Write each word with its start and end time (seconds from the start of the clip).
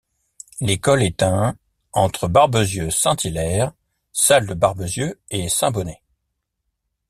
L'école 0.61 1.03
est 1.03 1.21
un 1.21 1.55
entre 1.93 2.27
Barbezieux-Saint-Hilaire, 2.27 3.71
Salles-de-Barbezieux 4.13 5.21
et 5.29 5.47
Saint-Bonnet. 5.47 6.01